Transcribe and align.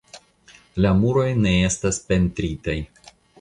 La 0.85 0.93
muroj 1.01 1.25
ne 1.41 1.51
estas 1.67 2.01
pentritaj. 2.09 2.77